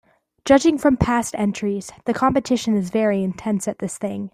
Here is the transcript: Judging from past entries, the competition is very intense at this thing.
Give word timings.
Judging 0.45 0.79
from 0.79 0.97
past 0.97 1.35
entries, 1.37 1.91
the 2.05 2.13
competition 2.15 2.75
is 2.75 2.89
very 2.89 3.23
intense 3.23 3.67
at 3.67 3.77
this 3.77 3.99
thing. 3.99 4.29